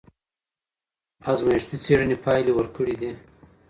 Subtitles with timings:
[1.31, 3.11] ازمایښتي څېړني پايلي ورکړي دي.